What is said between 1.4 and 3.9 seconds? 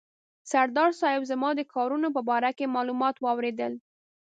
د کارونو په باره کې معلومات واورېدل.